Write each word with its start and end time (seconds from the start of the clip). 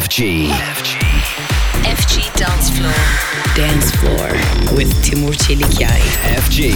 FG. 0.00 0.22
FG 1.82 2.14
Dance 2.40 2.70
Floor. 2.74 3.00
Dance 3.56 3.86
Floor 3.86 4.30
with 4.76 5.02
Timur 5.02 5.34
Çelikyay. 5.34 6.00
FG. 6.40 6.72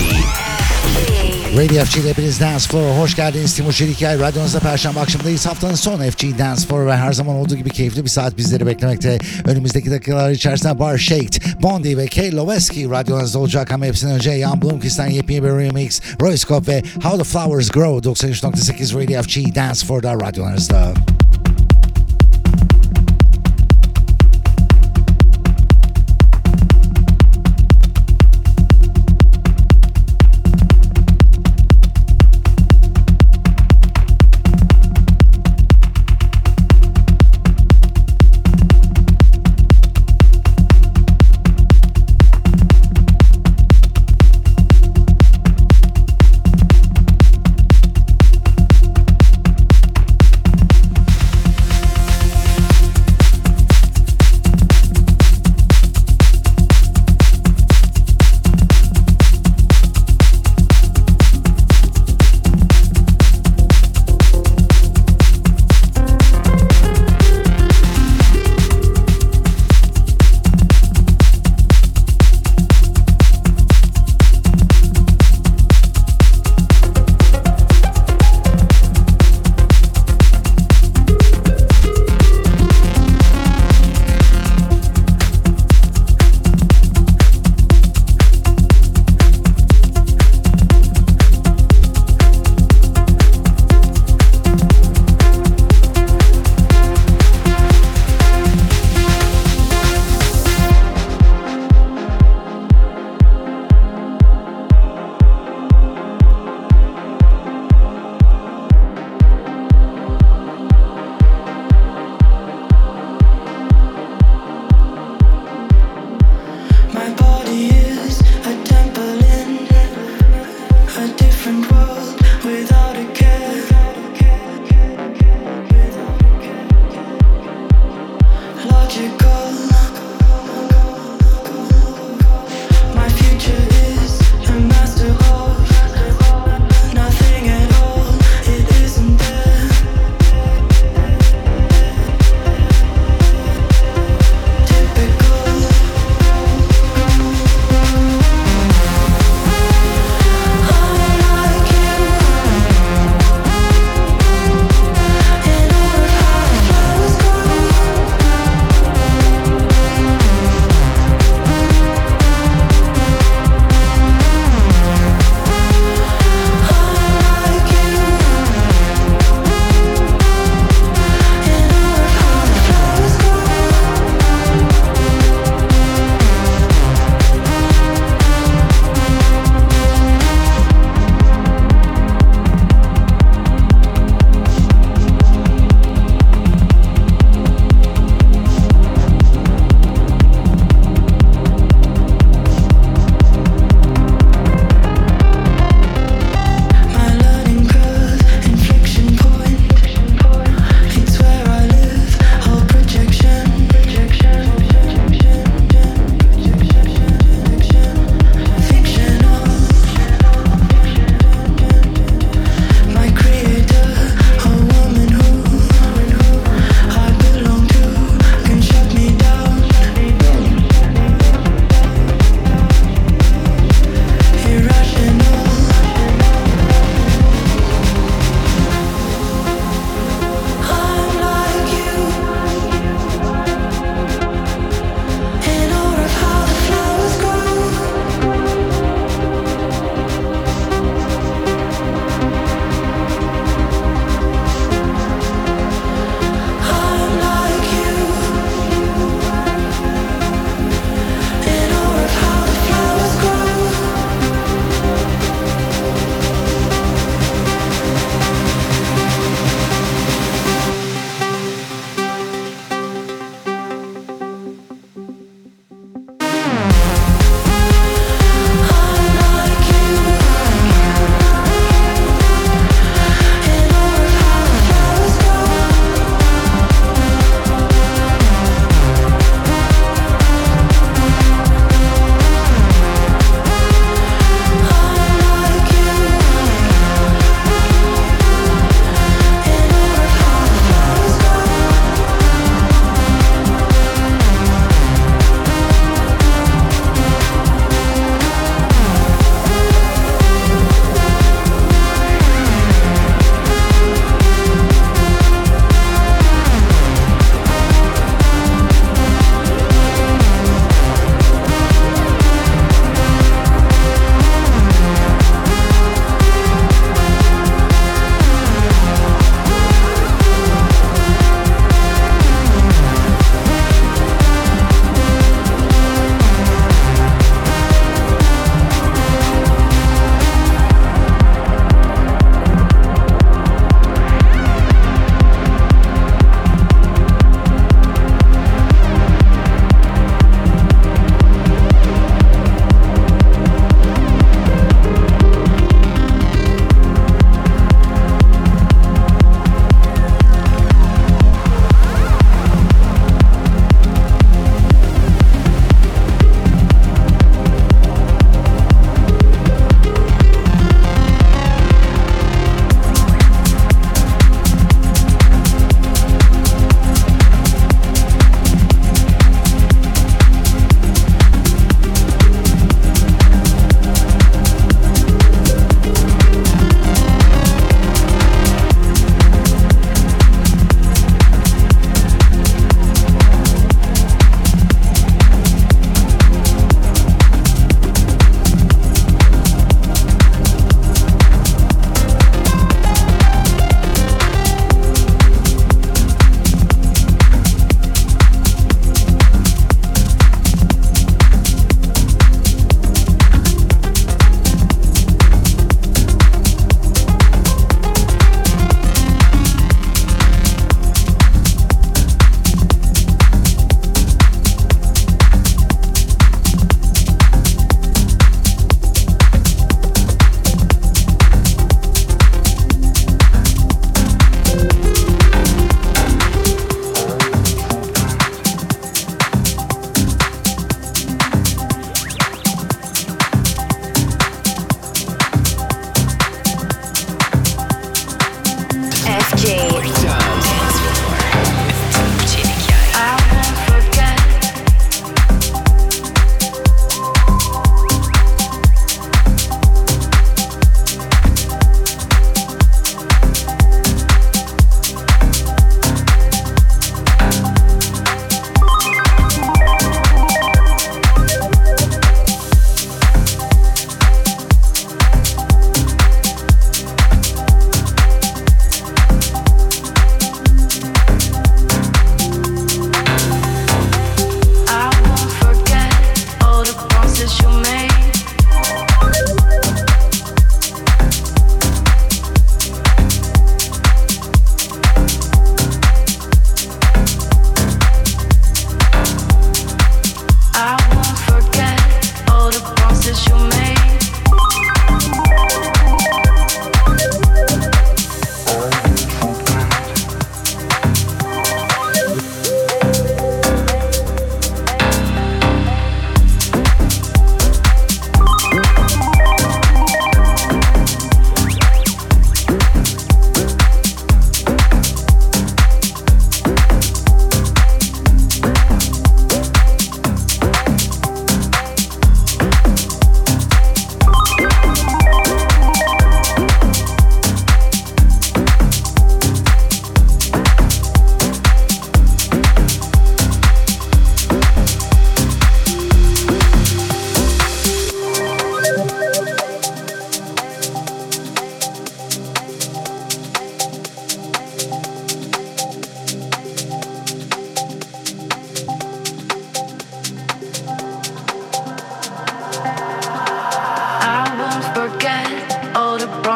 Radio 1.56 1.84
FG 1.84 1.96
ile 1.96 2.10
hepiniz 2.10 2.40
Dance 2.40 2.64
Floor'a 2.68 2.98
hoş 2.98 3.16
geldiniz. 3.16 3.54
Timur 3.54 3.72
Çelikyay. 3.72 4.18
Radyonuzda 4.18 4.60
Perşembe 4.60 5.00
akşamındayız. 5.00 5.46
Haftanın 5.46 5.74
son 5.74 6.10
FG 6.10 6.38
Dance 6.38 6.66
Floor 6.66 6.86
ve 6.86 6.96
her 6.96 7.12
zaman 7.12 7.36
olduğu 7.36 7.56
gibi 7.56 7.70
keyifli 7.70 8.04
bir 8.04 8.08
saat 8.08 8.36
bizleri 8.36 8.66
beklemekte. 8.66 9.18
Önümüzdeki 9.44 9.90
dakikalar 9.90 10.30
içerisinde 10.30 10.78
Bar 10.78 10.98
Shaked, 10.98 11.62
Bondi 11.62 11.98
ve 11.98 12.06
Kay 12.06 12.36
Loweski 12.36 12.90
radyonuzda 12.90 13.38
olacak 13.38 13.72
ama 13.72 13.84
hepsinden 13.84 14.14
önce 14.14 14.38
Jan 14.38 14.62
Blomqvist'ten 14.62 15.10
yepyeni 15.10 15.44
bir 15.44 15.48
remix, 15.48 16.00
Roy 16.20 16.36
Scott 16.36 16.68
ve 16.68 16.82
How 17.02 17.18
the 17.18 17.24
Flowers 17.24 17.70
Grow 17.70 18.10
93.8 18.10 19.02
Radio 19.02 19.22
FG 19.22 19.54
Dance 19.54 19.86
Floor'da 19.86 20.14
radyolarınızda. 20.14 21.11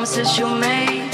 promises 0.06 0.38
you 0.38 0.46
made. 0.60 1.05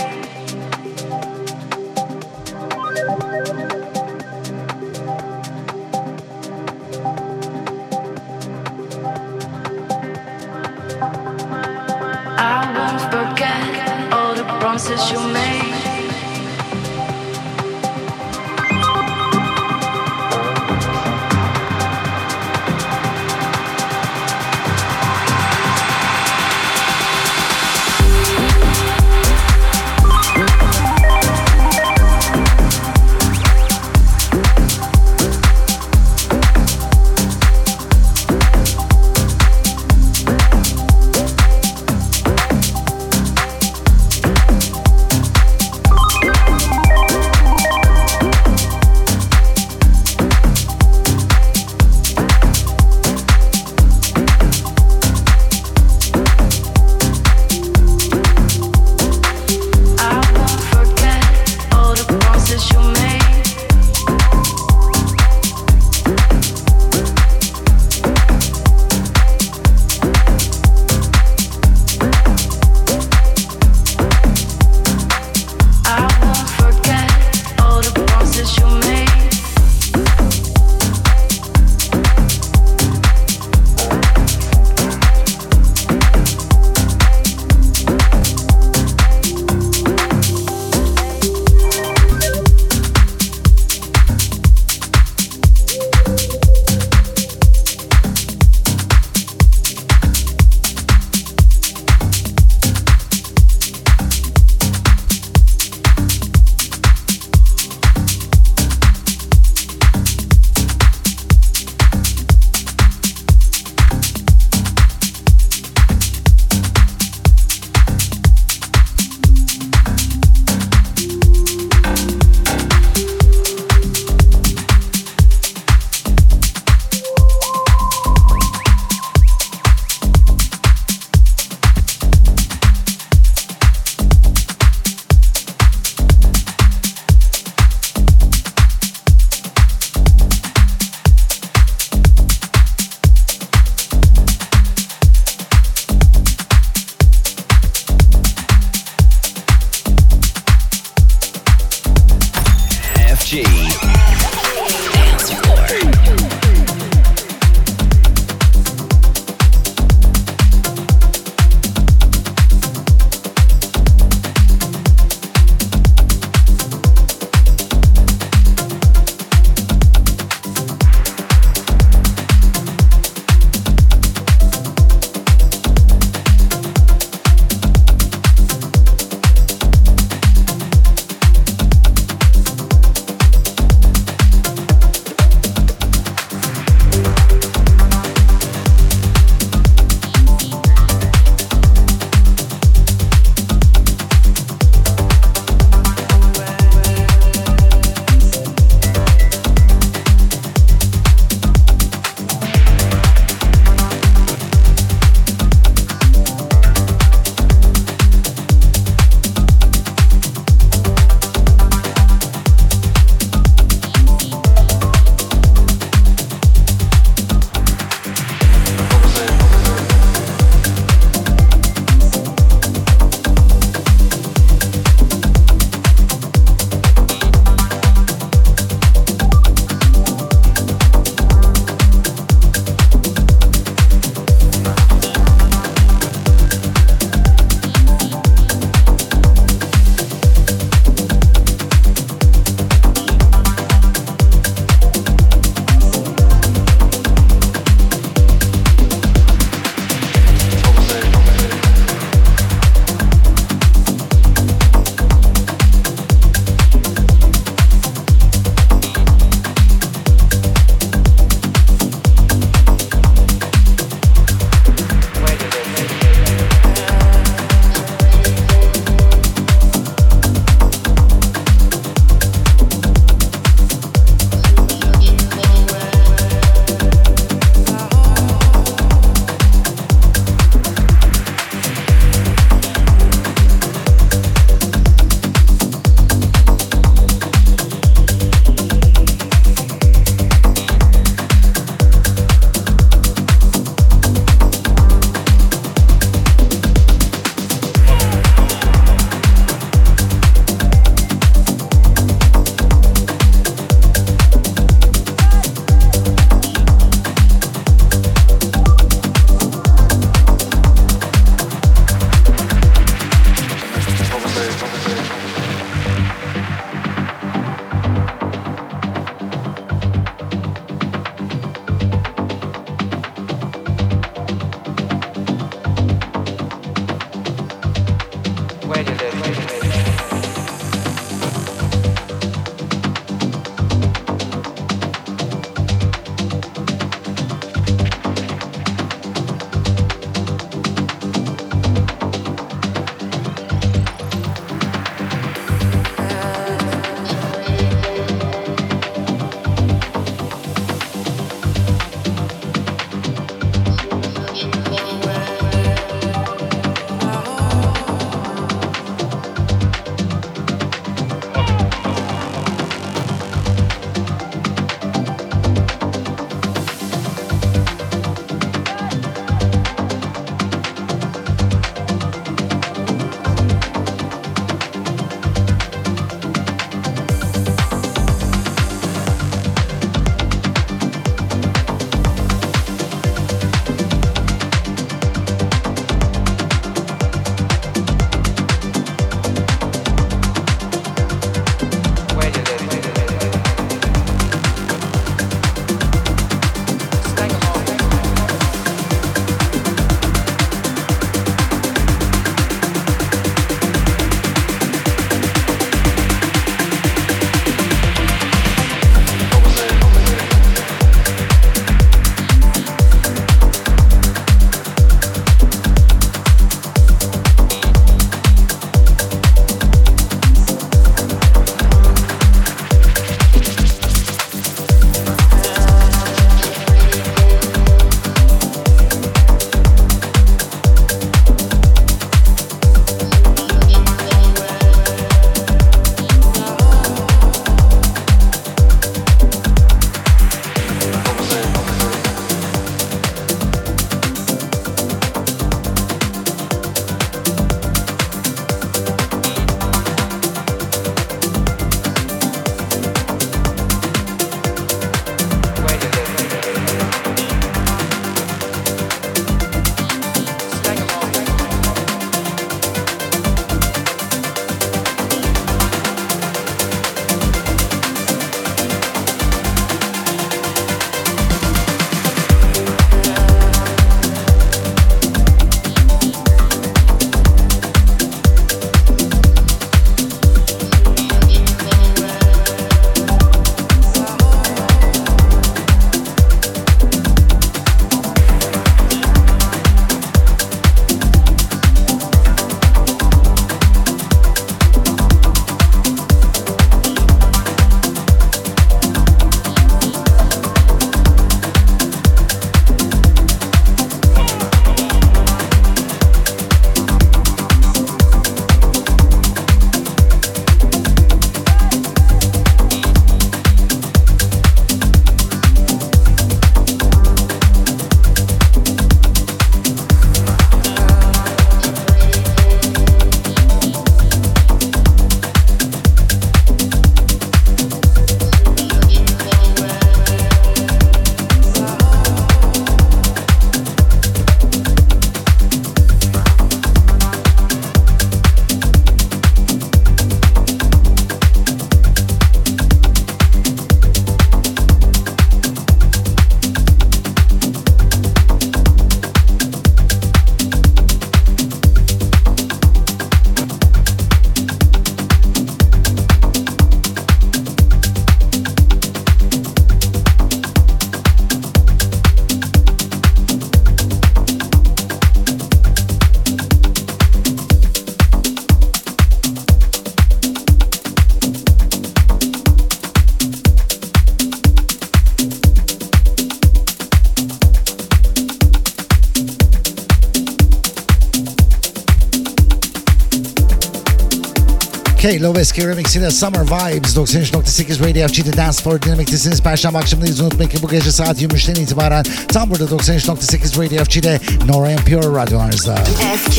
K. 585.02 585.22
Loveski 585.22 585.66
Remix 585.66 585.96
ile 585.96 586.10
Summer 586.10 586.42
Vibes 586.42 586.96
93.8 586.96 587.88
Radio 587.88 588.08
FG'de 588.08 588.36
Dance 588.36 588.62
Floor 588.62 588.82
dinlemektesiniz. 588.82 589.42
Perşembe 589.42 589.78
akşamındayız. 589.78 590.20
Unutmayın 590.20 590.50
ki 590.50 590.62
bu 590.62 590.68
gece 590.68 590.92
saat 590.92 591.22
23'ten 591.22 591.62
itibaren 591.62 592.04
tam 592.28 592.50
burada 592.50 592.64
93.8 592.64 593.64
Radio 593.64 593.84
FG'de 593.84 594.20
Nora 594.46 594.68
and 594.68 594.78
Pure 594.78 595.20
radyolarınızda. 595.20 595.74
FG 595.74 596.38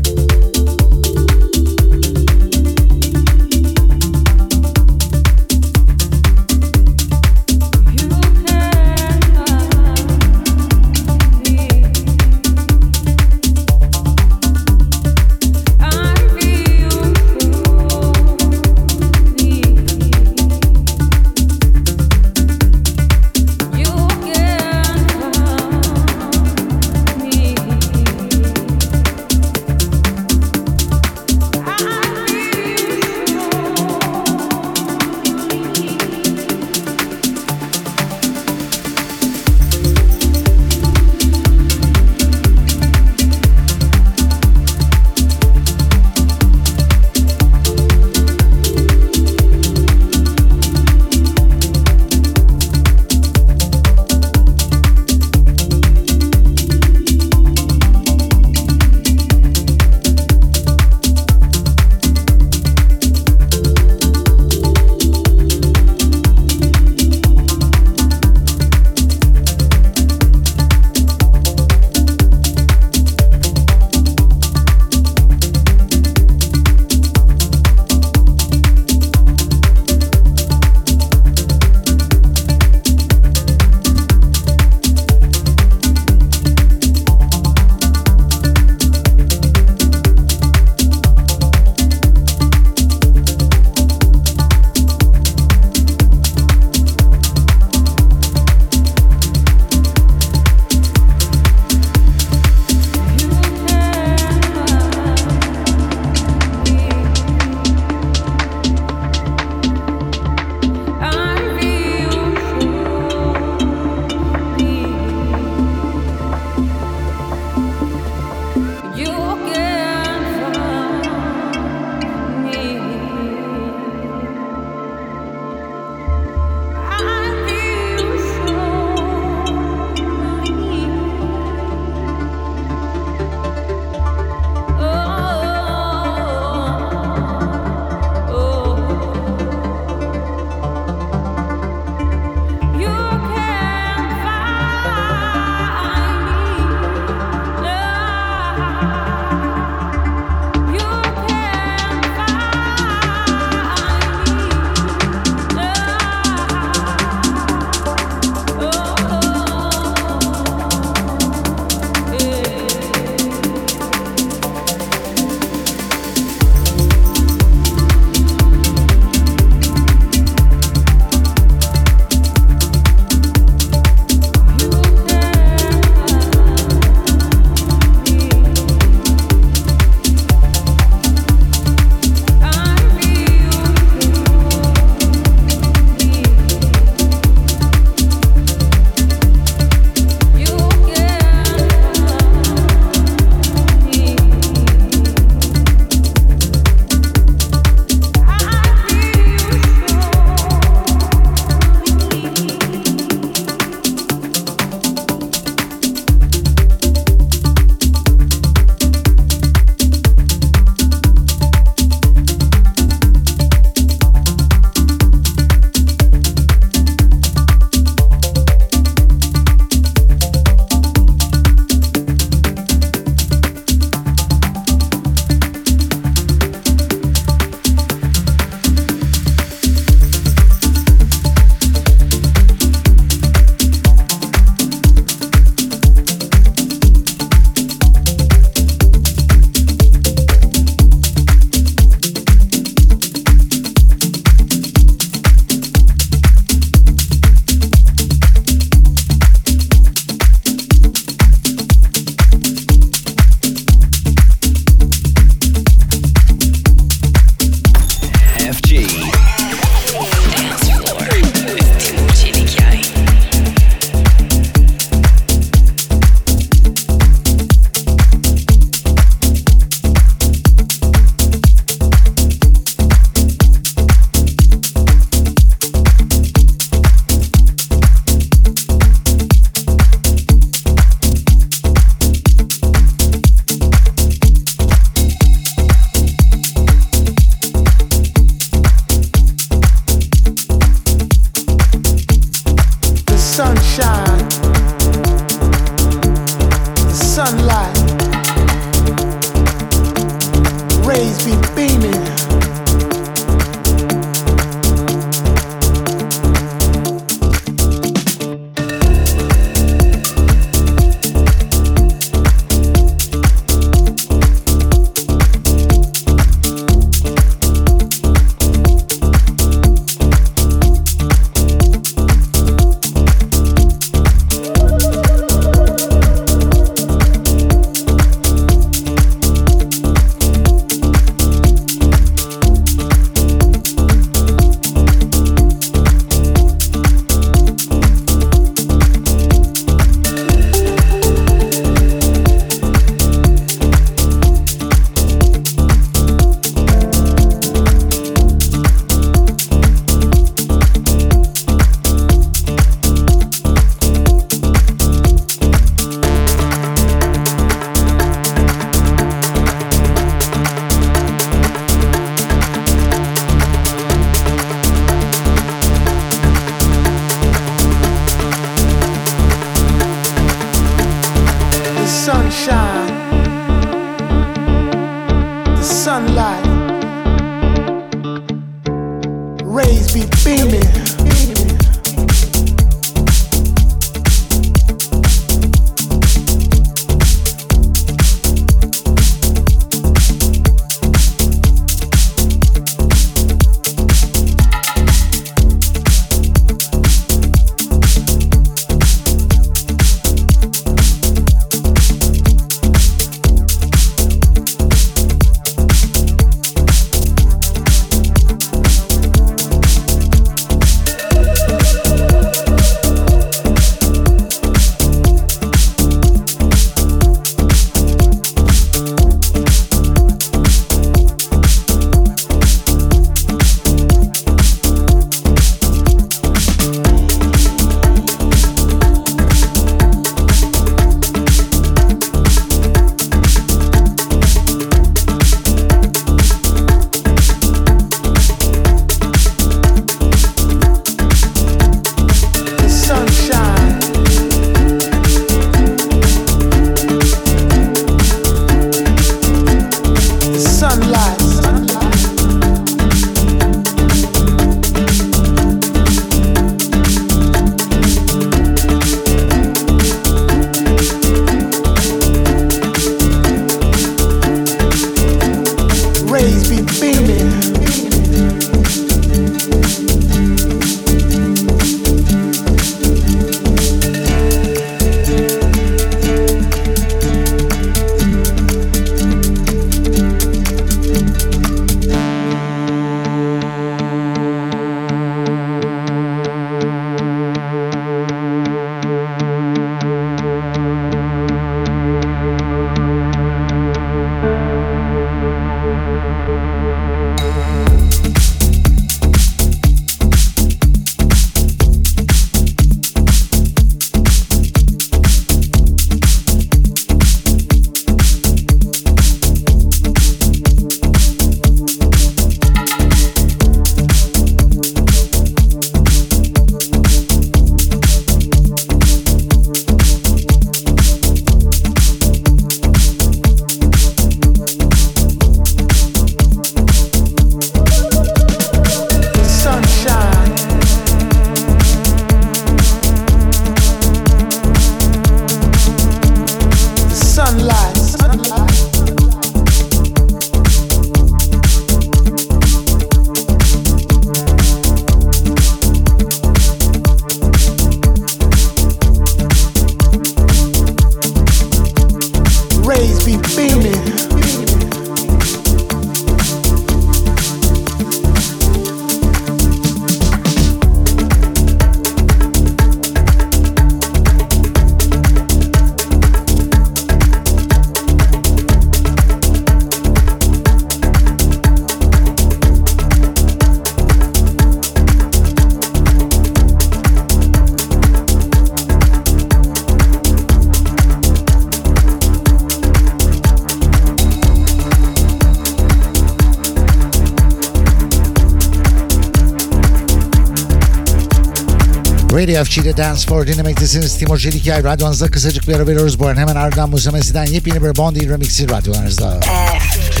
Radio 592.18 592.44
FG'de 592.44 592.76
Dance 592.76 593.06
for 593.06 593.26
dinlemektesiniz. 593.26 593.98
Timur 593.98 594.18
Çelikyay 594.18 594.64
radyonuzda 594.64 595.10
kısacık 595.10 595.48
bir 595.48 595.54
ara 595.54 595.66
veriyoruz. 595.66 596.00
Bu 596.00 596.06
arada 596.06 596.20
hemen 596.20 596.36
ardından 596.36 596.70
Musamesi'den 596.70 597.24
yepyeni 597.24 597.64
bir 597.64 597.76
Bondi 597.76 598.08
remixi 598.08 598.50
radyolarınızda. 598.50 599.20
FG. 599.20 600.00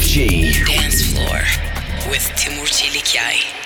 FG. 0.00 0.16
Dance 0.68 0.96
Floor 0.96 1.60
with 2.12 2.36
Timur 2.36 2.66
Çelikyay. 2.66 3.61